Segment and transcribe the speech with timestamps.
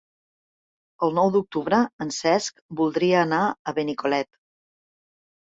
[1.07, 4.33] El nou d'octubre en Cesc voldria anar a Benicolet.